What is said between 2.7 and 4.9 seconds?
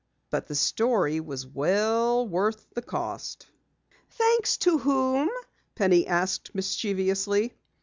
the cost." "Thanks to